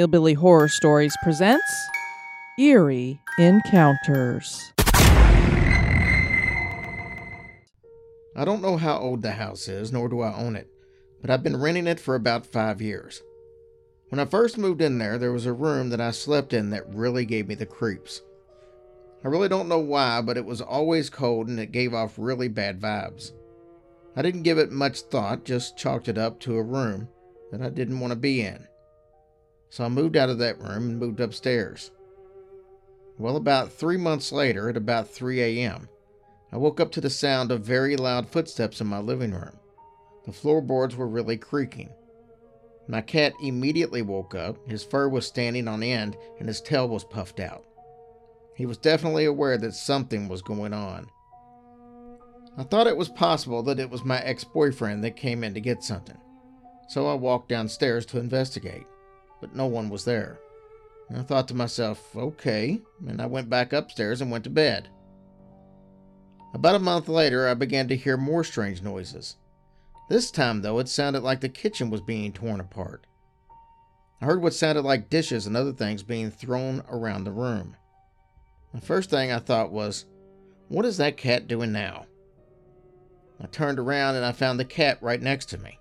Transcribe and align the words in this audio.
Hillbilly 0.00 0.32
Horror 0.32 0.68
Stories 0.68 1.14
presents 1.22 1.62
Eerie 2.58 3.20
Encounters. 3.38 4.72
I 8.34 8.46
don't 8.46 8.62
know 8.62 8.78
how 8.78 8.96
old 8.96 9.20
the 9.20 9.32
house 9.32 9.68
is, 9.68 9.92
nor 9.92 10.08
do 10.08 10.22
I 10.22 10.34
own 10.34 10.56
it, 10.56 10.70
but 11.20 11.28
I've 11.28 11.42
been 11.42 11.60
renting 11.60 11.86
it 11.86 12.00
for 12.00 12.14
about 12.14 12.46
five 12.46 12.80
years. 12.80 13.20
When 14.08 14.18
I 14.18 14.24
first 14.24 14.56
moved 14.56 14.80
in 14.80 14.96
there, 14.96 15.18
there 15.18 15.32
was 15.32 15.44
a 15.44 15.52
room 15.52 15.90
that 15.90 16.00
I 16.00 16.12
slept 16.12 16.54
in 16.54 16.70
that 16.70 16.94
really 16.94 17.26
gave 17.26 17.46
me 17.46 17.54
the 17.54 17.66
creeps. 17.66 18.22
I 19.22 19.28
really 19.28 19.50
don't 19.50 19.68
know 19.68 19.80
why, 19.80 20.22
but 20.22 20.38
it 20.38 20.46
was 20.46 20.62
always 20.62 21.10
cold 21.10 21.46
and 21.46 21.60
it 21.60 21.72
gave 21.72 21.92
off 21.92 22.14
really 22.16 22.48
bad 22.48 22.80
vibes. 22.80 23.32
I 24.16 24.22
didn't 24.22 24.44
give 24.44 24.56
it 24.56 24.72
much 24.72 25.02
thought, 25.02 25.44
just 25.44 25.76
chalked 25.76 26.08
it 26.08 26.16
up 26.16 26.40
to 26.40 26.56
a 26.56 26.62
room 26.62 27.08
that 27.52 27.60
I 27.60 27.68
didn't 27.68 28.00
want 28.00 28.12
to 28.12 28.18
be 28.18 28.40
in. 28.40 28.66
So 29.70 29.84
I 29.84 29.88
moved 29.88 30.16
out 30.16 30.28
of 30.28 30.38
that 30.38 30.60
room 30.60 30.90
and 30.90 30.98
moved 30.98 31.20
upstairs. 31.20 31.90
Well, 33.18 33.36
about 33.36 33.72
three 33.72 33.96
months 33.96 34.32
later, 34.32 34.68
at 34.68 34.76
about 34.76 35.08
3 35.08 35.40
a.m., 35.40 35.88
I 36.52 36.56
woke 36.56 36.80
up 36.80 36.90
to 36.92 37.00
the 37.00 37.10
sound 37.10 37.52
of 37.52 37.64
very 37.64 37.96
loud 37.96 38.28
footsteps 38.28 38.80
in 38.80 38.86
my 38.86 38.98
living 38.98 39.32
room. 39.32 39.56
The 40.26 40.32
floorboards 40.32 40.96
were 40.96 41.06
really 41.06 41.36
creaking. 41.36 41.90
My 42.88 43.00
cat 43.00 43.32
immediately 43.40 44.02
woke 44.02 44.34
up. 44.34 44.56
His 44.68 44.82
fur 44.82 45.08
was 45.08 45.26
standing 45.26 45.68
on 45.68 45.82
end 45.82 46.16
and 46.38 46.48
his 46.48 46.60
tail 46.60 46.88
was 46.88 47.04
puffed 47.04 47.38
out. 47.38 47.64
He 48.56 48.66
was 48.66 48.78
definitely 48.78 49.24
aware 49.26 49.56
that 49.58 49.74
something 49.74 50.28
was 50.28 50.42
going 50.42 50.72
on. 50.72 51.08
I 52.58 52.64
thought 52.64 52.88
it 52.88 52.96
was 52.96 53.08
possible 53.08 53.62
that 53.62 53.78
it 53.78 53.88
was 53.88 54.04
my 54.04 54.20
ex 54.22 54.42
boyfriend 54.44 55.04
that 55.04 55.16
came 55.16 55.44
in 55.44 55.54
to 55.54 55.60
get 55.60 55.84
something, 55.84 56.18
so 56.88 57.06
I 57.06 57.14
walked 57.14 57.48
downstairs 57.48 58.04
to 58.06 58.18
investigate, 58.18 58.86
but 59.40 59.54
no 59.54 59.66
one 59.66 59.88
was 59.88 60.04
there. 60.04 60.38
I 61.14 61.22
thought 61.22 61.48
to 61.48 61.54
myself, 61.54 62.14
okay, 62.14 62.80
and 63.06 63.20
I 63.20 63.26
went 63.26 63.50
back 63.50 63.72
upstairs 63.72 64.20
and 64.20 64.30
went 64.30 64.44
to 64.44 64.50
bed. 64.50 64.88
About 66.54 66.76
a 66.76 66.80
month 66.80 67.08
later, 67.08 67.48
I 67.48 67.54
began 67.54 67.88
to 67.88 67.96
hear 67.96 68.16
more 68.16 68.44
strange 68.44 68.82
noises. 68.82 69.36
This 70.08 70.30
time, 70.30 70.62
though, 70.62 70.78
it 70.78 70.88
sounded 70.88 71.22
like 71.22 71.40
the 71.40 71.48
kitchen 71.48 71.90
was 71.90 72.00
being 72.00 72.32
torn 72.32 72.60
apart. 72.60 73.06
I 74.20 74.26
heard 74.26 74.42
what 74.42 74.54
sounded 74.54 74.82
like 74.82 75.10
dishes 75.10 75.46
and 75.46 75.56
other 75.56 75.72
things 75.72 76.02
being 76.02 76.30
thrown 76.30 76.82
around 76.88 77.24
the 77.24 77.32
room. 77.32 77.76
The 78.74 78.80
first 78.80 79.10
thing 79.10 79.32
I 79.32 79.38
thought 79.38 79.72
was, 79.72 80.04
what 80.68 80.84
is 80.84 80.98
that 80.98 81.16
cat 81.16 81.48
doing 81.48 81.72
now? 81.72 82.06
I 83.42 83.46
turned 83.46 83.78
around 83.78 84.16
and 84.16 84.24
I 84.24 84.32
found 84.32 84.60
the 84.60 84.64
cat 84.64 84.98
right 85.00 85.20
next 85.20 85.46
to 85.46 85.58
me. 85.58 85.78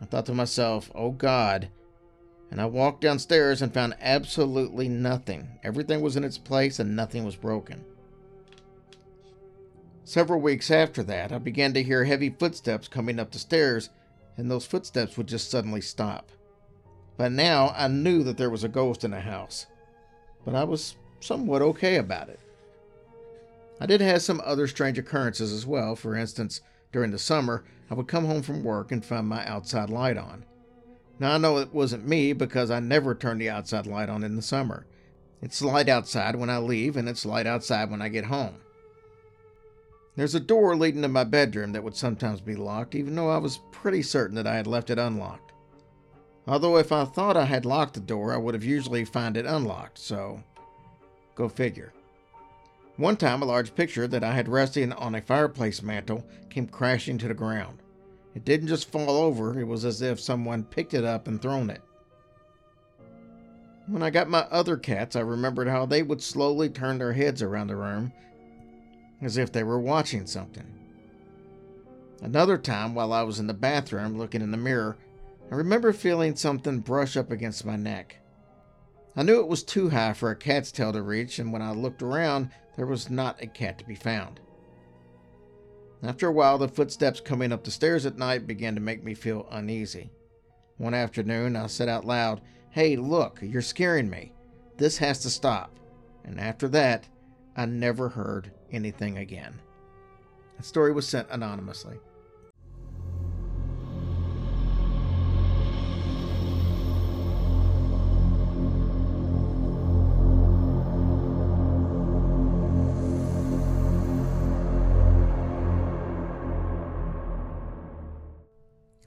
I 0.00 0.04
thought 0.04 0.26
to 0.26 0.34
myself, 0.34 0.90
oh 0.94 1.10
God. 1.12 1.68
And 2.50 2.60
I 2.60 2.66
walked 2.66 3.02
downstairs 3.02 3.60
and 3.60 3.72
found 3.72 3.94
absolutely 4.00 4.88
nothing. 4.88 5.58
Everything 5.62 6.00
was 6.00 6.16
in 6.16 6.24
its 6.24 6.38
place 6.38 6.78
and 6.78 6.96
nothing 6.96 7.24
was 7.24 7.36
broken. 7.36 7.84
Several 10.04 10.40
weeks 10.40 10.70
after 10.70 11.02
that, 11.02 11.32
I 11.32 11.38
began 11.38 11.74
to 11.74 11.82
hear 11.82 12.04
heavy 12.04 12.30
footsteps 12.30 12.88
coming 12.88 13.20
up 13.20 13.30
the 13.30 13.38
stairs, 13.38 13.90
and 14.38 14.50
those 14.50 14.64
footsteps 14.64 15.18
would 15.18 15.26
just 15.26 15.50
suddenly 15.50 15.82
stop. 15.82 16.30
By 17.18 17.28
now, 17.28 17.74
I 17.76 17.88
knew 17.88 18.22
that 18.22 18.38
there 18.38 18.48
was 18.48 18.64
a 18.64 18.68
ghost 18.68 19.04
in 19.04 19.10
the 19.10 19.20
house, 19.20 19.66
but 20.46 20.54
I 20.54 20.64
was 20.64 20.96
somewhat 21.20 21.60
okay 21.60 21.96
about 21.96 22.30
it. 22.30 22.40
I 23.80 23.86
did 23.86 24.00
have 24.00 24.22
some 24.22 24.40
other 24.44 24.66
strange 24.66 24.98
occurrences 24.98 25.52
as 25.52 25.66
well. 25.66 25.94
For 25.94 26.16
instance, 26.16 26.62
during 26.90 27.10
the 27.10 27.18
summer, 27.18 27.64
I 27.90 27.94
would 27.94 28.08
come 28.08 28.24
home 28.24 28.42
from 28.42 28.64
work 28.64 28.90
and 28.90 29.04
find 29.04 29.26
my 29.26 29.46
outside 29.46 29.90
light 29.90 30.16
on. 30.16 30.44
Now, 31.20 31.32
I 31.32 31.38
know 31.38 31.58
it 31.58 31.74
wasn't 31.74 32.06
me 32.06 32.32
because 32.32 32.70
I 32.70 32.80
never 32.80 33.14
turn 33.14 33.38
the 33.38 33.50
outside 33.50 33.86
light 33.86 34.08
on 34.08 34.22
in 34.22 34.36
the 34.36 34.42
summer. 34.42 34.86
It's 35.42 35.62
light 35.62 35.88
outside 35.88 36.36
when 36.36 36.50
I 36.50 36.58
leave, 36.58 36.96
and 36.96 37.08
it's 37.08 37.26
light 37.26 37.46
outside 37.46 37.90
when 37.90 38.02
I 38.02 38.08
get 38.08 38.26
home. 38.26 38.56
There's 40.16 40.34
a 40.34 40.40
door 40.40 40.76
leading 40.76 41.02
to 41.02 41.08
my 41.08 41.24
bedroom 41.24 41.72
that 41.72 41.84
would 41.84 41.96
sometimes 41.96 42.40
be 42.40 42.56
locked, 42.56 42.94
even 42.94 43.14
though 43.14 43.30
I 43.30 43.38
was 43.38 43.60
pretty 43.70 44.02
certain 44.02 44.34
that 44.36 44.46
I 44.46 44.56
had 44.56 44.66
left 44.66 44.90
it 44.90 44.98
unlocked. 44.98 45.52
Although, 46.46 46.76
if 46.78 46.90
I 46.92 47.04
thought 47.04 47.36
I 47.36 47.44
had 47.44 47.66
locked 47.66 47.94
the 47.94 48.00
door, 48.00 48.32
I 48.32 48.36
would 48.36 48.54
have 48.54 48.64
usually 48.64 49.04
found 49.04 49.36
it 49.36 49.46
unlocked, 49.46 49.98
so 49.98 50.42
go 51.34 51.48
figure. 51.48 51.92
One 52.96 53.16
time, 53.16 53.42
a 53.42 53.44
large 53.44 53.76
picture 53.76 54.08
that 54.08 54.24
I 54.24 54.32
had 54.32 54.48
resting 54.48 54.92
on 54.92 55.14
a 55.14 55.20
fireplace 55.20 55.82
mantel 55.82 56.24
came 56.50 56.66
crashing 56.66 57.18
to 57.18 57.28
the 57.28 57.34
ground. 57.34 57.78
It 58.38 58.44
didn't 58.44 58.68
just 58.68 58.92
fall 58.92 59.10
over, 59.10 59.58
it 59.58 59.66
was 59.66 59.84
as 59.84 60.00
if 60.00 60.20
someone 60.20 60.62
picked 60.62 60.94
it 60.94 61.02
up 61.02 61.26
and 61.26 61.42
thrown 61.42 61.70
it. 61.70 61.82
When 63.88 64.00
I 64.00 64.10
got 64.10 64.30
my 64.30 64.42
other 64.42 64.76
cats, 64.76 65.16
I 65.16 65.22
remembered 65.22 65.66
how 65.66 65.86
they 65.86 66.04
would 66.04 66.22
slowly 66.22 66.68
turn 66.68 66.98
their 66.98 67.14
heads 67.14 67.42
around 67.42 67.66
the 67.66 67.74
room 67.74 68.12
as 69.20 69.38
if 69.38 69.50
they 69.50 69.64
were 69.64 69.80
watching 69.80 70.24
something. 70.24 70.72
Another 72.22 72.56
time, 72.56 72.94
while 72.94 73.12
I 73.12 73.22
was 73.22 73.40
in 73.40 73.48
the 73.48 73.54
bathroom 73.54 74.16
looking 74.16 74.40
in 74.40 74.52
the 74.52 74.56
mirror, 74.56 74.96
I 75.50 75.56
remember 75.56 75.92
feeling 75.92 76.36
something 76.36 76.78
brush 76.78 77.16
up 77.16 77.32
against 77.32 77.66
my 77.66 77.74
neck. 77.74 78.18
I 79.16 79.24
knew 79.24 79.40
it 79.40 79.48
was 79.48 79.64
too 79.64 79.90
high 79.90 80.12
for 80.12 80.30
a 80.30 80.36
cat's 80.36 80.70
tail 80.70 80.92
to 80.92 81.02
reach, 81.02 81.40
and 81.40 81.52
when 81.52 81.60
I 81.60 81.72
looked 81.72 82.04
around, 82.04 82.50
there 82.76 82.86
was 82.86 83.10
not 83.10 83.42
a 83.42 83.48
cat 83.48 83.78
to 83.78 83.84
be 83.84 83.96
found. 83.96 84.38
After 86.02 86.28
a 86.28 86.32
while, 86.32 86.58
the 86.58 86.68
footsteps 86.68 87.20
coming 87.20 87.52
up 87.52 87.64
the 87.64 87.70
stairs 87.70 88.06
at 88.06 88.18
night 88.18 88.46
began 88.46 88.74
to 88.74 88.80
make 88.80 89.02
me 89.02 89.14
feel 89.14 89.48
uneasy. 89.50 90.10
One 90.76 90.94
afternoon, 90.94 91.56
I 91.56 91.66
said 91.66 91.88
out 91.88 92.04
loud, 92.04 92.40
Hey, 92.70 92.96
look, 92.96 93.40
you're 93.42 93.62
scaring 93.62 94.08
me. 94.08 94.32
This 94.76 94.98
has 94.98 95.18
to 95.20 95.30
stop. 95.30 95.76
And 96.24 96.38
after 96.38 96.68
that, 96.68 97.08
I 97.56 97.66
never 97.66 98.08
heard 98.08 98.52
anything 98.70 99.18
again. 99.18 99.60
The 100.56 100.62
story 100.62 100.92
was 100.92 101.08
sent 101.08 101.28
anonymously. 101.30 101.98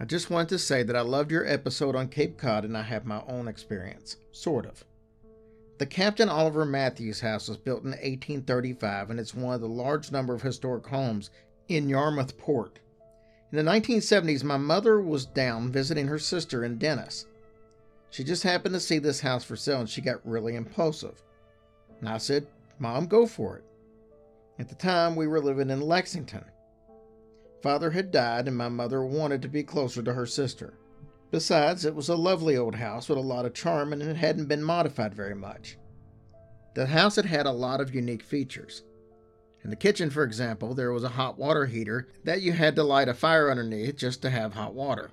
I 0.02 0.06
just 0.06 0.32
wanted 0.32 0.50
to 0.50 0.58
say 0.58 0.82
that 0.82 0.96
I 0.96 1.02
loved 1.02 1.30
your 1.30 1.46
episode 1.46 1.96
on 1.96 2.08
Cape 2.08 2.36
Cod 2.36 2.66
and 2.66 2.76
I 2.76 2.82
have 2.82 3.06
my 3.06 3.22
own 3.28 3.48
experience. 3.48 4.18
Sort 4.32 4.66
of. 4.66 4.84
The 5.78 5.86
Captain 5.86 6.28
Oliver 6.28 6.66
Matthews 6.66 7.20
house 7.20 7.48
was 7.48 7.58
built 7.58 7.84
in 7.84 7.92
1835 7.92 9.12
and 9.12 9.20
it's 9.20 9.36
one 9.36 9.54
of 9.54 9.62
the 9.62 9.68
large 9.68 10.12
number 10.12 10.34
of 10.34 10.42
historic 10.42 10.88
homes 10.88 11.30
in 11.68 11.88
Yarmouth 11.88 12.36
Port. 12.40 12.80
In 13.52 13.64
the 13.64 13.72
1970s, 13.72 14.44
my 14.44 14.58
mother 14.58 15.00
was 15.00 15.28
down 15.28 15.72
visiting 15.72 16.08
her 16.08 16.18
sister 16.18 16.64
in 16.64 16.80
Dennis. 16.80 17.28
She 18.10 18.24
just 18.24 18.42
happened 18.42 18.74
to 18.74 18.80
see 18.80 18.98
this 18.98 19.20
house 19.20 19.44
for 19.44 19.56
sale 19.56 19.82
and 19.82 19.90
she 19.90 20.02
got 20.02 20.28
really 20.28 20.56
impulsive. 20.56 21.22
And 22.00 22.10
I 22.10 22.18
said, 22.18 22.48
Mom, 22.80 23.06
go 23.06 23.28
for 23.28 23.58
it. 23.58 23.66
At 24.58 24.68
the 24.68 24.74
time, 24.74 25.16
we 25.16 25.28
were 25.28 25.40
living 25.40 25.70
in 25.70 25.80
Lexington. 25.80 26.46
Father 27.62 27.92
had 27.92 28.12
died, 28.12 28.48
and 28.48 28.58
my 28.58 28.70
mother 28.70 29.04
wanted 29.04 29.42
to 29.44 29.48
be 29.48 29.64
closer 29.64 30.02
to 30.02 30.14
her 30.14 30.26
sister. 30.26 30.74
Besides, 31.30 31.86
it 31.86 31.96
was 31.96 32.10
a 32.10 32.16
lovely 32.16 32.58
old 32.58 32.76
house 32.76 33.08
with 33.08 33.18
a 33.18 33.22
lot 33.22 33.46
of 33.46 33.54
charm 33.54 33.94
and 33.94 34.02
it 34.02 34.18
hadn't 34.18 34.48
been 34.48 34.64
modified 34.64 35.14
very 35.14 35.36
much. 35.36 35.78
The 36.74 36.88
house 36.88 37.16
had 37.16 37.26
had 37.26 37.46
a 37.46 37.52
lot 37.52 37.80
of 37.80 37.96
unique 37.96 38.24
features. 38.24 38.84
In 39.64 39.70
the 39.70 39.76
kitchen, 39.76 40.10
for 40.10 40.24
example, 40.24 40.74
there 40.74 40.92
was 40.92 41.04
a 41.04 41.10
hot 41.10 41.38
water 41.38 41.68
heater 41.68 42.10
that 42.24 42.42
you 42.42 42.52
had 42.52 42.76
to 42.76 42.84
light 42.84 43.08
a 43.08 43.14
fire 43.14 43.50
underneath 43.50 43.96
just 43.96 44.22
to 44.24 44.30
have 44.30 44.54
hot 44.54 44.74
water. 44.74 45.12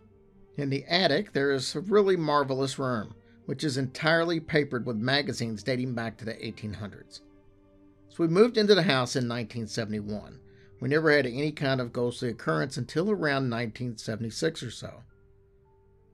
In 0.56 0.70
the 0.70 0.84
attic, 0.86 1.32
there 1.32 1.52
is 1.52 1.76
a 1.76 1.80
really 1.80 2.16
marvelous 2.16 2.78
room, 2.78 3.14
which 3.46 3.62
is 3.62 3.76
entirely 3.76 4.40
papered 4.40 4.86
with 4.86 4.96
magazines 4.96 5.62
dating 5.62 5.94
back 5.94 6.16
to 6.16 6.24
the 6.24 6.34
1800s. 6.34 7.20
So 8.08 8.16
we 8.18 8.28
moved 8.28 8.56
into 8.56 8.74
the 8.74 8.82
house 8.82 9.14
in 9.14 9.28
1971 9.28 10.40
we 10.80 10.88
never 10.88 11.10
had 11.10 11.26
any 11.26 11.52
kind 11.52 11.80
of 11.80 11.92
ghostly 11.92 12.28
occurrence 12.28 12.76
until 12.76 13.10
around 13.10 13.50
1976 13.50 14.62
or 14.62 14.70
so. 14.70 15.02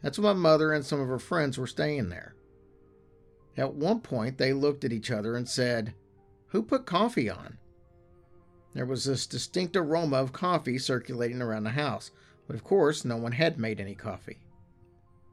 That's 0.02 0.18
when 0.18 0.36
my 0.36 0.50
mother 0.50 0.72
and 0.72 0.84
some 0.84 1.00
of 1.00 1.08
her 1.08 1.18
friends 1.18 1.58
were 1.58 1.66
staying 1.66 2.08
there. 2.08 2.34
At 3.56 3.74
one 3.74 4.00
point, 4.00 4.38
they 4.38 4.52
looked 4.52 4.84
at 4.84 4.92
each 4.92 5.10
other 5.10 5.36
and 5.36 5.48
said, 5.48 5.94
Who 6.48 6.62
put 6.62 6.86
coffee 6.86 7.30
on? 7.30 7.58
There 8.74 8.86
was 8.86 9.04
this 9.04 9.26
distinct 9.26 9.76
aroma 9.76 10.16
of 10.16 10.32
coffee 10.32 10.78
circulating 10.78 11.40
around 11.40 11.64
the 11.64 11.70
house, 11.70 12.10
but 12.46 12.56
of 12.56 12.64
course, 12.64 13.04
no 13.04 13.16
one 13.16 13.32
had 13.32 13.58
made 13.58 13.80
any 13.80 13.94
coffee. 13.94 14.40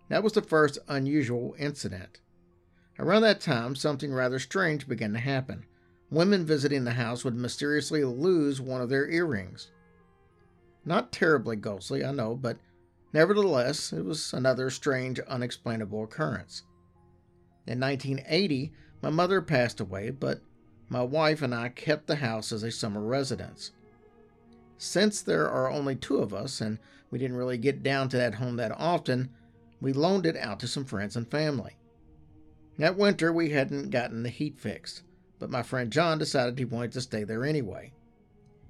That 0.10 0.24
was 0.24 0.34
the 0.34 0.42
first 0.42 0.78
unusual 0.88 1.56
incident. 1.58 2.20
Around 3.00 3.24
that 3.24 3.40
time, 3.40 3.76
something 3.76 4.14
rather 4.14 4.38
strange 4.38 4.88
began 4.88 5.14
to 5.14 5.20
happen 5.20 5.66
women 6.12 6.46
visiting 6.46 6.84
the 6.84 6.92
house 6.92 7.24
would 7.24 7.36
mysteriously 7.36 8.04
lose 8.04 8.62
one 8.62 8.82
of 8.82 8.90
their 8.90 9.10
earrings. 9.10 9.72
Not 10.86 11.12
terribly 11.12 11.56
ghostly, 11.56 12.04
I 12.04 12.12
know, 12.12 12.36
but 12.36 12.58
nevertheless, 13.14 13.94
it 13.94 14.04
was 14.04 14.34
another 14.34 14.70
strange, 14.70 15.20
unexplainable 15.22 16.04
occurrence. 16.04 16.64
In 17.66 17.80
1980, 17.80 18.74
my 19.02 19.10
mother 19.10 19.42
passed 19.42 19.80
away, 19.80 20.10
but 20.10 20.42
my 20.90 21.02
wife 21.02 21.42
and 21.42 21.56
I 21.56 21.70
kept 21.70 22.08
the 22.08 22.18
house 22.18 22.52
as 22.52 22.64
a 22.64 22.72
summer 22.72 23.02
residence. 23.02 23.72
Since 24.78 25.22
there 25.22 25.50
are 25.50 25.70
only 25.70 25.96
two 25.96 26.18
of 26.18 26.34
us 26.34 26.60
and 26.60 26.80
we 27.10 27.20
didn't 27.20 27.38
really 27.38 27.58
get 27.58 27.84
down 27.84 28.10
to 28.10 28.18
that 28.18 28.36
home 28.36 28.58
that 28.58 28.72
often, 28.72 29.30
we 29.80 29.94
loaned 29.94 30.26
it 30.26 30.36
out 30.38 30.60
to 30.60 30.68
some 30.68 30.86
friends 30.86 31.16
and 31.16 31.30
family. 31.30 31.78
That 32.78 32.98
winter, 32.98 33.32
we 33.32 33.52
hadn't 33.52 33.92
gotten 33.92 34.24
the 34.24 34.30
heat 34.30 34.60
fixed, 34.60 35.04
but 35.42 35.50
my 35.50 35.64
friend 35.64 35.92
John 35.92 36.20
decided 36.20 36.60
he 36.60 36.66
wanted 36.66 36.92
to 36.92 37.02
stay 37.02 37.24
there 37.24 37.44
anyway. 37.44 37.92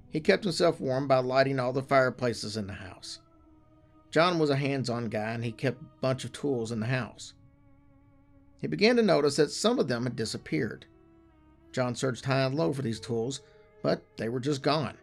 He 0.08 0.20
kept 0.20 0.44
himself 0.44 0.80
warm 0.80 1.06
by 1.06 1.18
lighting 1.18 1.60
all 1.60 1.74
the 1.74 1.82
fireplaces 1.82 2.56
in 2.56 2.66
the 2.66 2.72
house. 2.72 3.18
John 4.10 4.38
was 4.38 4.48
a 4.48 4.56
hands 4.56 4.88
on 4.88 5.10
guy 5.10 5.32
and 5.32 5.44
he 5.44 5.52
kept 5.52 5.82
a 5.82 6.00
bunch 6.00 6.24
of 6.24 6.32
tools 6.32 6.72
in 6.72 6.80
the 6.80 6.86
house. 6.86 7.34
He 8.58 8.66
began 8.68 8.96
to 8.96 9.02
notice 9.02 9.36
that 9.36 9.50
some 9.50 9.78
of 9.78 9.88
them 9.88 10.04
had 10.04 10.16
disappeared. 10.16 10.86
John 11.72 11.94
searched 11.94 12.24
high 12.24 12.40
and 12.40 12.54
low 12.54 12.72
for 12.72 12.80
these 12.80 13.00
tools, 13.00 13.42
but 13.82 14.02
they 14.16 14.30
were 14.30 14.40
just 14.40 14.62
gone. 14.62 14.96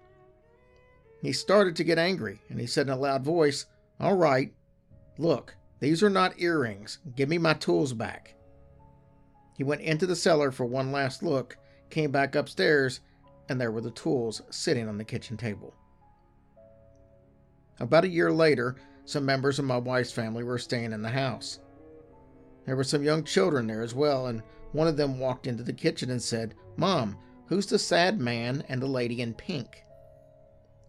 He 1.21 1.31
started 1.31 1.75
to 1.75 1.83
get 1.83 1.99
angry 1.99 2.41
and 2.49 2.59
he 2.59 2.65
said 2.65 2.87
in 2.87 2.93
a 2.93 2.97
loud 2.97 3.23
voice, 3.23 3.67
All 3.99 4.17
right, 4.17 4.51
look, 5.19 5.55
these 5.81 6.01
are 6.01 6.09
not 6.09 6.41
earrings. 6.41 6.97
Give 7.15 7.29
me 7.29 7.37
my 7.37 7.53
tools 7.53 7.93
back. 7.93 8.33
He 9.59 9.65
went 9.65 9.81
into 9.81 10.07
the 10.07 10.15
cellar 10.15 10.51
for 10.51 10.65
one 10.65 10.93
last 10.93 11.21
look, 11.21 11.57
came 11.89 12.11
back 12.11 12.33
upstairs, 12.33 13.01
and 13.49 13.59
there 13.59 13.73
were 13.73 13.81
the 13.81 13.91
tools 13.91 14.41
sitting 14.49 14.87
on 14.87 14.97
the 14.97 15.03
kitchen 15.03 15.35
table. 15.35 15.75
About 17.77 18.05
a 18.05 18.09
year 18.09 18.31
later, 18.31 18.77
some 19.03 19.25
members 19.25 19.59
of 19.59 19.65
my 19.65 19.77
wife's 19.77 20.13
family 20.13 20.45
were 20.45 20.59
staying 20.59 20.93
in 20.93 21.01
the 21.01 21.09
house. 21.09 21.59
There 22.65 22.77
were 22.77 22.85
some 22.85 23.03
young 23.03 23.25
children 23.25 23.67
there 23.67 23.81
as 23.81 23.93
well, 23.93 24.27
and 24.27 24.43
one 24.71 24.87
of 24.87 24.95
them 24.95 25.19
walked 25.19 25.45
into 25.45 25.63
the 25.63 25.73
kitchen 25.73 26.09
and 26.09 26.21
said, 26.21 26.55
Mom, 26.77 27.17
who's 27.47 27.65
the 27.65 27.77
sad 27.77 28.17
man 28.17 28.63
and 28.69 28.81
the 28.81 28.87
lady 28.87 29.21
in 29.21 29.33
pink? 29.33 29.83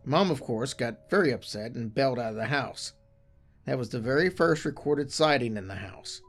Mom, 0.05 0.31
of 0.31 0.41
course, 0.41 0.75
got 0.75 1.11
very 1.11 1.33
upset 1.33 1.73
and 1.73 1.93
bailed 1.93 2.21
out 2.21 2.31
of 2.31 2.37
the 2.37 2.47
house. 2.47 2.93
That 3.65 3.79
was 3.79 3.89
the 3.89 3.99
very 3.99 4.31
first 4.31 4.65
recorded 4.65 5.11
sighting 5.11 5.57
in 5.57 5.67
the 5.67 5.75
house. 5.75 6.23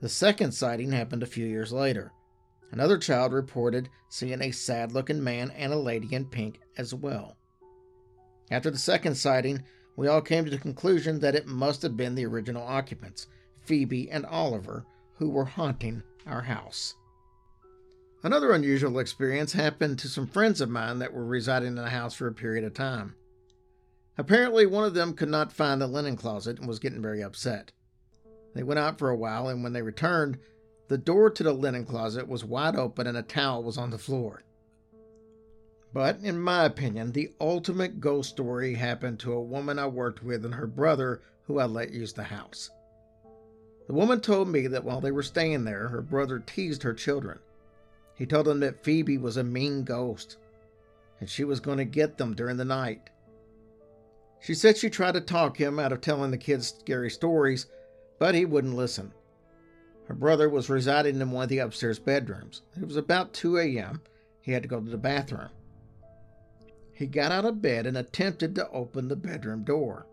The 0.00 0.08
second 0.08 0.52
sighting 0.52 0.92
happened 0.92 1.22
a 1.22 1.26
few 1.26 1.46
years 1.46 1.72
later. 1.72 2.12
Another 2.70 2.98
child 2.98 3.32
reported 3.32 3.88
seeing 4.08 4.42
a 4.42 4.50
sad 4.50 4.92
looking 4.92 5.22
man 5.22 5.50
and 5.52 5.72
a 5.72 5.78
lady 5.78 6.12
in 6.14 6.26
pink 6.26 6.60
as 6.76 6.92
well. 6.92 7.36
After 8.50 8.70
the 8.70 8.78
second 8.78 9.14
sighting, 9.14 9.62
we 9.96 10.08
all 10.08 10.20
came 10.20 10.44
to 10.44 10.50
the 10.50 10.58
conclusion 10.58 11.20
that 11.20 11.34
it 11.34 11.46
must 11.46 11.82
have 11.82 11.96
been 11.96 12.14
the 12.14 12.26
original 12.26 12.66
occupants, 12.66 13.28
Phoebe 13.64 14.10
and 14.10 14.26
Oliver, 14.26 14.84
who 15.18 15.30
were 15.30 15.44
haunting 15.44 16.02
our 16.26 16.42
house. 16.42 16.94
Another 18.22 18.52
unusual 18.52 18.98
experience 18.98 19.52
happened 19.52 19.98
to 19.98 20.08
some 20.08 20.26
friends 20.26 20.60
of 20.60 20.70
mine 20.70 20.98
that 20.98 21.12
were 21.12 21.24
residing 21.24 21.68
in 21.68 21.74
the 21.76 21.90
house 21.90 22.14
for 22.14 22.26
a 22.26 22.32
period 22.32 22.64
of 22.64 22.74
time. 22.74 23.14
Apparently, 24.16 24.64
one 24.64 24.84
of 24.84 24.94
them 24.94 25.14
could 25.14 25.28
not 25.28 25.52
find 25.52 25.80
the 25.80 25.86
linen 25.86 26.16
closet 26.16 26.58
and 26.58 26.66
was 26.66 26.78
getting 26.78 27.02
very 27.02 27.22
upset. 27.22 27.72
They 28.54 28.62
went 28.62 28.78
out 28.78 28.98
for 28.98 29.10
a 29.10 29.16
while, 29.16 29.48
and 29.48 29.62
when 29.62 29.72
they 29.72 29.82
returned, 29.82 30.38
the 30.88 30.98
door 30.98 31.30
to 31.30 31.42
the 31.42 31.52
linen 31.52 31.84
closet 31.84 32.28
was 32.28 32.44
wide 32.44 32.76
open 32.76 33.06
and 33.06 33.16
a 33.16 33.22
towel 33.22 33.62
was 33.62 33.78
on 33.78 33.90
the 33.90 33.98
floor. 33.98 34.42
But, 35.92 36.20
in 36.20 36.40
my 36.40 36.64
opinion, 36.64 37.12
the 37.12 37.32
ultimate 37.40 38.00
ghost 38.00 38.30
story 38.30 38.74
happened 38.74 39.20
to 39.20 39.32
a 39.32 39.42
woman 39.42 39.78
I 39.78 39.86
worked 39.86 40.22
with 40.22 40.44
and 40.44 40.54
her 40.54 40.66
brother 40.66 41.20
who 41.46 41.58
I 41.58 41.66
let 41.66 41.92
use 41.92 42.12
the 42.12 42.24
house. 42.24 42.70
The 43.86 43.92
woman 43.92 44.20
told 44.20 44.48
me 44.48 44.66
that 44.66 44.84
while 44.84 45.00
they 45.00 45.12
were 45.12 45.22
staying 45.22 45.64
there, 45.64 45.88
her 45.88 46.02
brother 46.02 46.38
teased 46.38 46.82
her 46.82 46.94
children. 46.94 47.38
He 48.14 48.26
told 48.26 48.46
them 48.46 48.60
that 48.60 48.82
Phoebe 48.82 49.18
was 49.18 49.36
a 49.36 49.44
mean 49.44 49.84
ghost 49.84 50.36
and 51.20 51.30
she 51.30 51.44
was 51.44 51.60
going 51.60 51.78
to 51.78 51.84
get 51.84 52.18
them 52.18 52.34
during 52.34 52.56
the 52.56 52.64
night. 52.64 53.10
She 54.40 54.54
said 54.54 54.76
she 54.76 54.90
tried 54.90 55.14
to 55.14 55.20
talk 55.20 55.58
him 55.58 55.78
out 55.78 55.92
of 55.92 56.00
telling 56.00 56.30
the 56.30 56.36
kids 56.36 56.68
scary 56.68 57.10
stories, 57.10 57.66
but 58.24 58.34
he 58.34 58.46
wouldn't 58.46 58.74
listen. 58.74 59.12
Her 60.08 60.14
brother 60.14 60.48
was 60.48 60.70
residing 60.70 61.20
in 61.20 61.30
one 61.30 61.42
of 61.42 61.50
the 61.50 61.58
upstairs 61.58 61.98
bedrooms. 61.98 62.62
It 62.74 62.86
was 62.86 62.96
about 62.96 63.34
2 63.34 63.58
a.m. 63.58 64.00
He 64.40 64.50
had 64.50 64.62
to 64.62 64.68
go 64.68 64.80
to 64.80 64.90
the 64.90 64.96
bathroom. 64.96 65.50
He 66.94 67.04
got 67.04 67.32
out 67.32 67.44
of 67.44 67.60
bed 67.60 67.84
and 67.84 67.98
attempted 67.98 68.54
to 68.54 68.70
open 68.70 69.08
the 69.08 69.14
bedroom 69.14 69.62
door. 69.62 70.06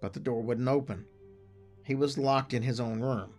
But 0.00 0.14
the 0.14 0.18
door 0.18 0.42
wouldn't 0.42 0.66
open. 0.66 1.04
He 1.84 1.94
was 1.94 2.18
locked 2.18 2.54
in 2.54 2.64
his 2.64 2.80
own 2.80 3.00
room. 3.00 3.34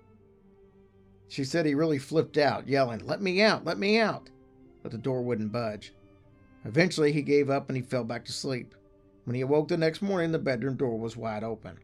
She 1.27 1.43
said 1.43 1.65
he 1.65 1.75
really 1.75 1.99
flipped 1.99 2.37
out, 2.37 2.69
yelling, 2.69 3.05
Let 3.05 3.21
me 3.21 3.41
out, 3.41 3.65
let 3.65 3.77
me 3.77 3.99
out. 3.99 4.29
But 4.81 4.93
the 4.93 4.97
door 4.97 5.23
wouldn't 5.23 5.51
budge. 5.51 5.93
Eventually, 6.63 7.11
he 7.11 7.21
gave 7.21 7.49
up 7.49 7.67
and 7.67 7.75
he 7.75 7.83
fell 7.83 8.05
back 8.05 8.23
to 8.23 8.31
sleep. 8.31 8.75
When 9.25 9.35
he 9.35 9.41
awoke 9.41 9.67
the 9.67 9.75
next 9.75 10.01
morning, 10.01 10.31
the 10.31 10.39
bedroom 10.39 10.77
door 10.77 10.97
was 10.97 11.17
wide 11.17 11.43
open. 11.43 11.77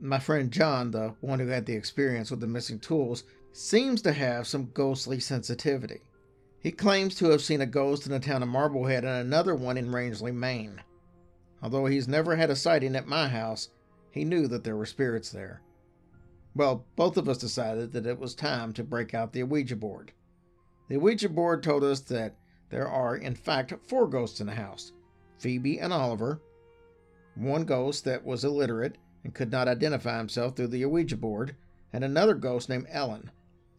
My 0.00 0.18
friend 0.18 0.50
John, 0.50 0.90
the 0.90 1.14
one 1.20 1.38
who 1.38 1.46
had 1.46 1.64
the 1.64 1.74
experience 1.74 2.30
with 2.30 2.40
the 2.40 2.46
missing 2.46 2.78
tools, 2.78 3.24
seems 3.52 4.02
to 4.02 4.12
have 4.12 4.46
some 4.46 4.70
ghostly 4.74 5.20
sensitivity. 5.20 6.02
He 6.60 6.70
claims 6.70 7.14
to 7.14 7.30
have 7.30 7.40
seen 7.40 7.62
a 7.62 7.66
ghost 7.66 8.04
in 8.04 8.12
the 8.12 8.20
town 8.20 8.42
of 8.42 8.48
Marblehead 8.48 9.04
and 9.04 9.26
another 9.26 9.54
one 9.54 9.78
in 9.78 9.90
Rangeley, 9.90 10.32
Maine. 10.32 10.82
Although 11.62 11.86
he's 11.86 12.06
never 12.06 12.36
had 12.36 12.50
a 12.50 12.56
sighting 12.56 12.94
at 12.94 13.06
my 13.06 13.28
house, 13.28 13.70
he 14.10 14.24
knew 14.24 14.46
that 14.48 14.64
there 14.64 14.76
were 14.76 14.84
spirits 14.84 15.30
there. 15.30 15.62
Well, 16.54 16.84
both 16.96 17.16
of 17.16 17.28
us 17.28 17.38
decided 17.38 17.92
that 17.92 18.06
it 18.06 18.18
was 18.18 18.34
time 18.34 18.72
to 18.74 18.84
break 18.84 19.14
out 19.14 19.32
the 19.32 19.44
Ouija 19.44 19.76
board. 19.76 20.12
The 20.88 20.98
Ouija 20.98 21.30
board 21.30 21.62
told 21.62 21.84
us 21.84 22.00
that 22.00 22.36
there 22.68 22.88
are, 22.88 23.16
in 23.16 23.34
fact, 23.34 23.72
four 23.86 24.06
ghosts 24.06 24.40
in 24.40 24.46
the 24.46 24.54
house 24.54 24.92
Phoebe 25.38 25.78
and 25.78 25.92
Oliver, 25.92 26.42
one 27.34 27.64
ghost 27.64 28.04
that 28.04 28.24
was 28.24 28.44
illiterate 28.44 28.98
and 29.26 29.34
could 29.34 29.50
not 29.50 29.66
identify 29.66 30.18
himself 30.18 30.54
through 30.54 30.68
the 30.68 30.84
Ouija 30.84 31.16
board, 31.16 31.56
and 31.92 32.04
another 32.04 32.34
ghost 32.34 32.68
named 32.68 32.86
Ellen. 32.88 33.32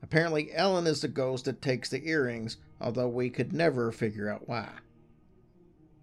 Apparently, 0.04 0.54
Ellen 0.54 0.86
is 0.86 1.00
the 1.00 1.08
ghost 1.08 1.46
that 1.46 1.62
takes 1.62 1.88
the 1.88 2.06
earrings 2.06 2.58
although 2.82 3.08
we 3.08 3.30
could 3.30 3.54
never 3.54 3.94
figure 3.94 4.30
out 4.30 4.50
why. 4.50 4.68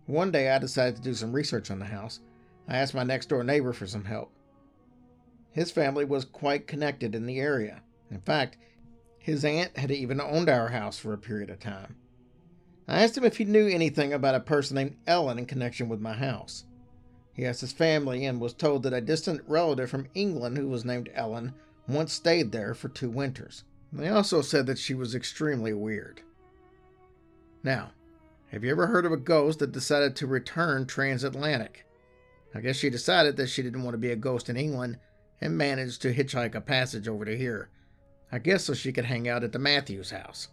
One 0.06 0.32
day 0.32 0.50
I 0.50 0.58
decided 0.58 0.96
to 0.96 1.02
do 1.02 1.12
some 1.12 1.32
research 1.32 1.70
on 1.70 1.78
the 1.78 1.84
house. 1.84 2.20
I 2.66 2.78
asked 2.78 2.94
my 2.94 3.04
next 3.04 3.28
door 3.28 3.44
neighbor 3.44 3.74
for 3.74 3.86
some 3.86 4.06
help. 4.06 4.32
His 5.50 5.70
family 5.70 6.06
was 6.06 6.24
quite 6.24 6.66
connected 6.66 7.14
in 7.14 7.26
the 7.26 7.38
area. 7.38 7.82
In 8.10 8.22
fact, 8.22 8.56
his 9.18 9.44
aunt 9.44 9.76
had 9.76 9.90
even 9.90 10.22
owned 10.22 10.48
our 10.48 10.68
house 10.68 10.98
for 10.98 11.12
a 11.12 11.18
period 11.18 11.50
of 11.50 11.60
time. 11.60 11.96
I 12.88 13.02
asked 13.02 13.18
him 13.18 13.24
if 13.24 13.36
he 13.36 13.44
knew 13.44 13.68
anything 13.68 14.14
about 14.14 14.34
a 14.34 14.40
person 14.40 14.76
named 14.76 14.96
Ellen 15.06 15.38
in 15.38 15.44
connection 15.44 15.90
with 15.90 16.00
my 16.00 16.14
house. 16.14 16.64
He 17.34 17.44
asked 17.44 17.60
his 17.60 17.72
family 17.72 18.24
and 18.24 18.40
was 18.40 18.54
told 18.54 18.84
that 18.84 18.92
a 18.94 19.00
distant 19.00 19.42
relative 19.46 19.90
from 19.90 20.06
England 20.14 20.56
who 20.56 20.68
was 20.68 20.84
named 20.84 21.10
Ellen 21.14 21.52
once 21.88 22.12
stayed 22.12 22.52
there 22.52 22.74
for 22.74 22.88
two 22.88 23.10
winters. 23.10 23.64
They 23.92 24.08
also 24.08 24.40
said 24.40 24.66
that 24.66 24.78
she 24.78 24.94
was 24.94 25.14
extremely 25.14 25.72
weird. 25.72 26.22
Now, 27.62 27.90
have 28.48 28.62
you 28.62 28.70
ever 28.70 28.86
heard 28.86 29.04
of 29.04 29.12
a 29.12 29.16
ghost 29.16 29.58
that 29.58 29.72
decided 29.72 30.14
to 30.16 30.28
return 30.28 30.86
transatlantic? 30.86 31.84
I 32.54 32.60
guess 32.60 32.76
she 32.76 32.88
decided 32.88 33.36
that 33.36 33.48
she 33.48 33.62
didn't 33.62 33.82
want 33.82 33.94
to 33.94 33.98
be 33.98 34.12
a 34.12 34.16
ghost 34.16 34.48
in 34.48 34.56
England 34.56 34.98
and 35.40 35.58
managed 35.58 36.02
to 36.02 36.14
hitchhike 36.14 36.54
a 36.54 36.60
passage 36.60 37.08
over 37.08 37.24
to 37.24 37.36
here. 37.36 37.68
I 38.30 38.38
guess 38.38 38.64
so 38.64 38.74
she 38.74 38.92
could 38.92 39.06
hang 39.06 39.28
out 39.28 39.42
at 39.42 39.50
the 39.50 39.58
Matthews 39.58 40.10
house. 40.10 40.48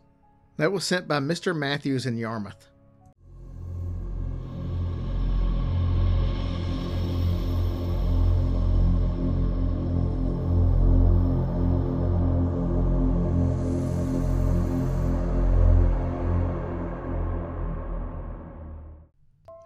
That 0.57 0.71
was 0.71 0.83
sent 0.83 1.07
by 1.07 1.19
Mr. 1.19 1.55
Matthews 1.55 2.07
in 2.07 2.17
Yarmouth. 2.17 2.70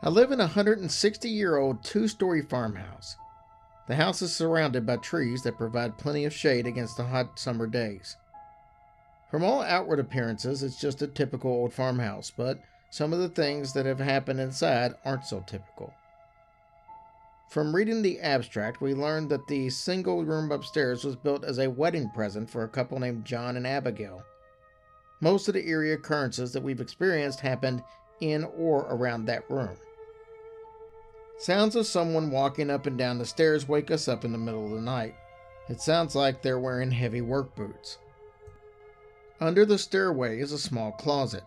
I 0.06 0.10
live 0.10 0.32
in 0.32 0.40
a 0.40 0.44
160 0.44 1.28
year 1.28 1.58
old 1.58 1.84
two 1.84 2.08
story 2.08 2.44
farmhouse. 2.44 3.16
The 3.88 3.96
house 3.96 4.22
is 4.22 4.36
surrounded 4.36 4.86
by 4.86 4.98
trees 4.98 5.42
that 5.42 5.58
provide 5.58 5.98
plenty 5.98 6.26
of 6.26 6.34
shade 6.34 6.68
against 6.68 6.98
the 6.98 7.06
hot 7.06 7.40
summer 7.40 7.66
days. 7.66 8.16
From 9.32 9.44
all 9.44 9.64
outward 9.64 10.00
appearances, 10.00 10.62
it's 10.62 10.80
just 10.80 11.02
a 11.02 11.08
typical 11.08 11.50
old 11.50 11.74
farmhouse, 11.74 12.30
but 12.30 12.62
some 12.92 13.14
of 13.14 13.20
the 13.20 13.30
things 13.30 13.74
that 13.74 13.88
have 13.88 13.98
happened 13.98 14.40
inside 14.40 14.94
aren't 15.04 15.26
so 15.26 15.44
typical. 15.48 15.92
From 17.50 17.76
reading 17.76 18.04
the 18.04 18.20
abstract, 18.20 18.82
we 18.82 18.94
learned 18.94 19.32
that 19.32 19.48
the 19.48 19.72
single 19.72 20.24
room 20.24 20.52
upstairs 20.52 21.04
was 21.04 21.16
built 21.16 21.44
as 21.44 21.58
a 21.58 21.72
wedding 21.72 22.12
present 22.12 22.48
for 22.48 22.64
a 22.64 22.70
couple 22.70 23.00
named 23.00 23.26
John 23.26 23.58
and 23.58 23.66
Abigail. 23.66 24.22
Most 25.20 25.48
of 25.48 25.56
the 25.56 25.68
eerie 25.68 25.94
occurrences 25.94 26.54
that 26.54 26.62
we've 26.62 26.80
experienced 26.80 27.40
happened 27.40 27.82
in 28.22 28.44
or 28.56 28.82
around 28.92 29.26
that 29.26 29.50
room. 29.50 29.76
Sounds 31.38 31.75
of 31.75 31.86
someone 31.86 32.32
walking 32.32 32.70
up 32.70 32.86
and 32.86 32.98
down 32.98 33.18
the 33.18 33.25
stairs 33.25 33.68
wake 33.68 33.92
us 33.92 34.08
up 34.08 34.24
in 34.24 34.32
the 34.32 34.38
middle 34.38 34.65
of 34.65 34.72
the 34.72 34.82
night. 34.82 35.15
It 35.68 35.82
sounds 35.82 36.15
like 36.15 36.42
they're 36.42 36.60
wearing 36.60 36.92
heavy 36.92 37.22
work 37.22 37.56
boots. 37.56 37.98
Under 39.42 39.65
the 39.65 39.77
stairway 39.77 40.39
is 40.39 40.54
a 40.54 40.58
small 40.58 40.94
closet. 40.94 41.44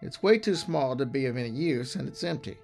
It's 0.00 0.22
way 0.22 0.38
too 0.38 0.54
small 0.54 0.96
to 0.96 1.04
be 1.04 1.26
of 1.26 1.36
any 1.36 1.50
use 1.50 1.94
and 1.94 2.08
it's 2.08 2.24
empty. 2.24 2.58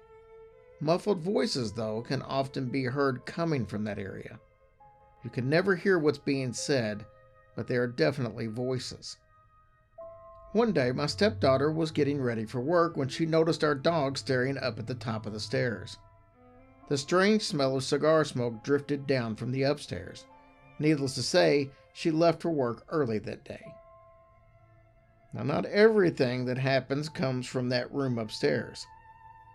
Muffled 0.79 1.21
voices, 1.21 1.73
though, 1.73 2.01
can 2.01 2.21
often 2.23 2.69
be 2.69 2.85
heard 2.85 3.25
coming 3.25 3.65
from 3.65 3.83
that 3.83 3.99
area. 3.99 4.39
You 5.23 5.29
can 5.29 5.49
never 5.49 5.75
hear 5.75 5.99
what's 5.99 6.17
being 6.17 6.51
said, 6.53 7.05
but 7.55 7.67
they 7.67 7.77
are 7.77 7.87
definitely 7.87 8.47
voices. 8.47 9.17
One 10.53 10.71
day, 10.71 10.91
my 10.91 11.05
stepdaughter 11.05 11.71
was 11.71 11.91
getting 11.91 12.21
ready 12.21 12.45
for 12.45 12.59
work 12.59 12.97
when 12.97 13.09
she 13.09 13.25
noticed 13.25 13.63
our 13.63 13.75
dog 13.75 14.17
staring 14.17 14.57
up 14.57 14.79
at 14.79 14.87
the 14.87 14.95
top 14.95 15.25
of 15.25 15.33
the 15.33 15.39
stairs. 15.39 15.97
The 16.87 16.97
strange 16.97 17.41
smell 17.41 17.75
of 17.75 17.83
cigar 17.83 18.23
smoke 18.23 18.63
drifted 18.63 19.07
down 19.07 19.35
from 19.35 19.51
the 19.51 19.63
upstairs. 19.63 20.25
Needless 20.77 21.15
to 21.15 21.23
say, 21.23 21.71
she 21.93 22.11
left 22.11 22.41
for 22.41 22.51
work 22.51 22.85
early 22.89 23.17
that 23.19 23.43
day. 23.43 23.65
Now, 25.33 25.43
not 25.43 25.65
everything 25.65 26.45
that 26.45 26.57
happens 26.57 27.09
comes 27.09 27.47
from 27.47 27.69
that 27.69 27.91
room 27.91 28.17
upstairs. 28.19 28.85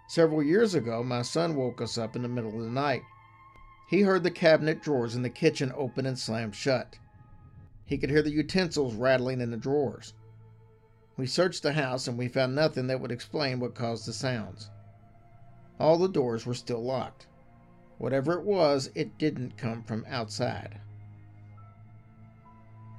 Several 0.09 0.43
years 0.43 0.75
ago, 0.75 1.05
my 1.05 1.23
son 1.23 1.55
woke 1.55 1.81
us 1.81 1.97
up 1.97 2.17
in 2.17 2.23
the 2.23 2.29
middle 2.29 2.59
of 2.59 2.65
the 2.65 2.71
night. 2.71 3.03
He 3.89 4.03
heard 4.03 4.25
the 4.25 4.31
cabinet 4.31 4.83
drawers 4.83 5.15
in 5.15 5.23
the 5.23 5.31
kitchen 5.31 5.73
open 5.77 6.07
and 6.07 6.19
slam 6.19 6.51
shut. 6.51 6.99
He 7.87 7.97
could 7.97 8.11
hear 8.11 8.23
the 8.23 8.31
utensils 8.31 8.95
rattling 8.95 9.41
in 9.41 9.51
the 9.51 9.57
drawers. 9.57 10.15
We 11.17 11.27
searched 11.27 11.63
the 11.63 11.75
house 11.75 12.09
and 12.09 12.19
we 12.19 12.29
found 12.29 12.55
nothing 12.55 12.89
that 12.89 13.01
would 13.01 13.13
explain 13.13 13.61
what 13.61 13.75
caused 13.75 14.07
the 14.07 14.13
sounds. 14.13 14.69
All 15.81 15.97
the 15.97 16.09
doors 16.09 16.45
were 16.45 16.53
still 16.53 16.85
locked. 16.85 17.27
Whatever 17.97 18.35
it 18.35 18.45
was, 18.45 18.91
it 18.95 19.17
didn't 19.17 19.57
come 19.57 19.83
from 19.83 20.05
outside. 20.07 20.79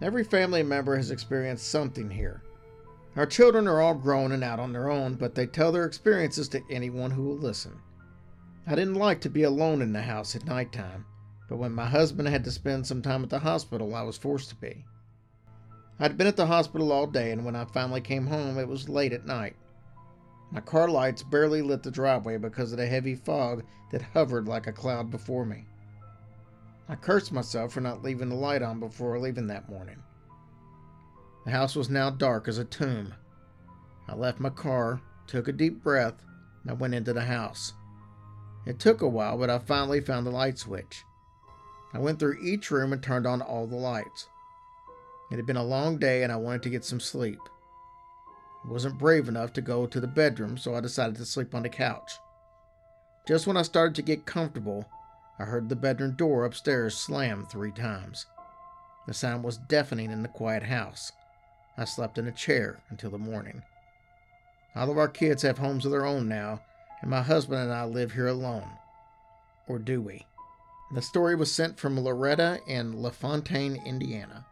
Every 0.01 0.23
family 0.23 0.63
member 0.63 0.97
has 0.97 1.11
experienced 1.11 1.69
something 1.69 2.09
here. 2.09 2.41
Our 3.15 3.27
children 3.27 3.67
are 3.67 3.79
all 3.79 3.93
grown 3.93 4.31
and 4.31 4.43
out 4.43 4.59
on 4.59 4.73
their 4.73 4.89
own, 4.89 5.13
but 5.13 5.35
they 5.35 5.45
tell 5.45 5.71
their 5.71 5.85
experiences 5.85 6.49
to 6.49 6.63
anyone 6.71 7.11
who 7.11 7.21
will 7.21 7.37
listen. 7.37 7.79
I 8.65 8.73
didn't 8.73 8.95
like 8.95 9.21
to 9.21 9.29
be 9.29 9.43
alone 9.43 9.83
in 9.83 9.93
the 9.93 10.01
house 10.01 10.35
at 10.35 10.45
night 10.45 10.71
time, 10.71 11.05
but 11.47 11.57
when 11.57 11.73
my 11.73 11.85
husband 11.85 12.29
had 12.29 12.43
to 12.45 12.51
spend 12.51 12.87
some 12.87 13.03
time 13.03 13.21
at 13.21 13.29
the 13.29 13.39
hospital, 13.39 13.93
I 13.93 14.01
was 14.01 14.17
forced 14.17 14.49
to 14.49 14.55
be. 14.55 14.85
I'd 15.99 16.17
been 16.17 16.25
at 16.25 16.37
the 16.37 16.47
hospital 16.47 16.91
all 16.91 17.05
day, 17.05 17.31
and 17.31 17.45
when 17.45 17.55
I 17.55 17.65
finally 17.65 18.01
came 18.01 18.25
home, 18.25 18.57
it 18.57 18.67
was 18.67 18.89
late 18.89 19.13
at 19.13 19.27
night. 19.27 19.55
My 20.51 20.59
car 20.59 20.89
lights 20.89 21.23
barely 21.23 21.61
lit 21.61 21.81
the 21.83 21.91
driveway 21.91 22.37
because 22.37 22.71
of 22.71 22.77
the 22.77 22.85
heavy 22.85 23.15
fog 23.15 23.63
that 23.91 24.01
hovered 24.01 24.47
like 24.47 24.67
a 24.67 24.73
cloud 24.73 25.09
before 25.09 25.45
me. 25.45 25.65
I 26.89 26.95
cursed 26.95 27.31
myself 27.31 27.71
for 27.71 27.79
not 27.79 28.03
leaving 28.03 28.27
the 28.29 28.35
light 28.35 28.61
on 28.61 28.79
before 28.79 29.17
leaving 29.17 29.47
that 29.47 29.69
morning. 29.69 30.03
The 31.45 31.51
house 31.51 31.75
was 31.75 31.89
now 31.89 32.09
dark 32.09 32.47
as 32.49 32.57
a 32.57 32.65
tomb. 32.65 33.13
I 34.09 34.15
left 34.15 34.41
my 34.41 34.49
car, 34.49 35.01
took 35.25 35.47
a 35.47 35.53
deep 35.53 35.81
breath, 35.81 36.21
and 36.61 36.71
I 36.71 36.73
went 36.73 36.95
into 36.95 37.13
the 37.13 37.21
house. 37.21 37.73
It 38.65 38.77
took 38.77 39.01
a 39.01 39.07
while, 39.07 39.37
but 39.37 39.49
I 39.49 39.57
finally 39.57 40.01
found 40.01 40.27
the 40.27 40.31
light 40.31 40.59
switch. 40.59 41.03
I 41.93 41.99
went 41.99 42.19
through 42.19 42.41
each 42.41 42.71
room 42.71 42.91
and 42.93 43.01
turned 43.01 43.25
on 43.25 43.41
all 43.41 43.67
the 43.67 43.75
lights. 43.75 44.27
It 45.31 45.37
had 45.37 45.45
been 45.45 45.57
a 45.57 45.63
long 45.63 45.97
day 45.97 46.23
and 46.23 46.31
I 46.31 46.35
wanted 46.35 46.63
to 46.63 46.69
get 46.69 46.83
some 46.83 46.99
sleep. 46.99 47.39
Wasn't 48.65 48.99
brave 48.99 49.27
enough 49.27 49.53
to 49.53 49.61
go 49.61 49.85
to 49.87 49.99
the 49.99 50.07
bedroom, 50.07 50.57
so 50.57 50.75
I 50.75 50.81
decided 50.81 51.15
to 51.15 51.25
sleep 51.25 51.55
on 51.55 51.63
the 51.63 51.69
couch. 51.69 52.19
Just 53.27 53.47
when 53.47 53.57
I 53.57 53.63
started 53.63 53.95
to 53.95 54.01
get 54.01 54.25
comfortable, 54.25 54.87
I 55.39 55.45
heard 55.45 55.69
the 55.69 55.75
bedroom 55.75 56.15
door 56.15 56.45
upstairs 56.45 56.95
slam 56.95 57.45
three 57.45 57.71
times. 57.71 58.25
The 59.07 59.13
sound 59.13 59.43
was 59.43 59.57
deafening 59.57 60.11
in 60.11 60.21
the 60.21 60.27
quiet 60.27 60.63
house. 60.63 61.11
I 61.77 61.85
slept 61.85 62.17
in 62.17 62.27
a 62.27 62.31
chair 62.31 62.81
until 62.89 63.09
the 63.09 63.17
morning. 63.17 63.63
All 64.75 64.91
of 64.91 64.97
our 64.97 65.07
kids 65.07 65.41
have 65.41 65.57
homes 65.57 65.85
of 65.85 65.91
their 65.91 66.05
own 66.05 66.27
now, 66.27 66.61
and 67.01 67.09
my 67.09 67.23
husband 67.23 67.61
and 67.61 67.73
I 67.73 67.85
live 67.85 68.11
here 68.11 68.27
alone. 68.27 68.69
Or 69.67 69.79
do 69.79 70.01
we? 70.01 70.27
The 70.93 71.01
story 71.01 71.35
was 71.35 71.51
sent 71.51 71.79
from 71.79 71.99
Loretta 71.99 72.59
in 72.67 73.01
LaFontaine, 73.01 73.81
Indiana. 73.85 74.45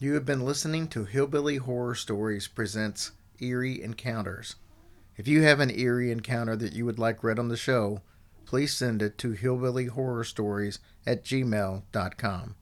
You 0.00 0.14
have 0.14 0.24
been 0.24 0.44
listening 0.44 0.86
to 0.88 1.06
Hillbilly 1.06 1.56
Horror 1.56 1.96
Stories 1.96 2.46
Presents 2.46 3.10
Eerie 3.40 3.82
Encounters. 3.82 4.54
If 5.16 5.26
you 5.26 5.42
have 5.42 5.58
an 5.58 5.76
eerie 5.76 6.12
encounter 6.12 6.54
that 6.54 6.72
you 6.72 6.84
would 6.84 7.00
like 7.00 7.24
read 7.24 7.36
on 7.36 7.48
the 7.48 7.56
show, 7.56 8.02
please 8.44 8.72
send 8.72 9.02
it 9.02 9.18
to 9.18 9.32
hillbillyhorrorstories 9.32 10.78
at 11.04 11.24
gmail.com. 11.24 12.54